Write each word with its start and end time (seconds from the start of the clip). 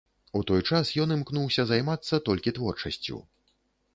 У 0.37 0.39
той 0.51 0.61
час 0.69 0.93
ён 1.03 1.13
імкнуўся 1.17 1.65
займацца 1.71 2.21
толькі 2.29 2.55
творчасцю. 2.59 3.21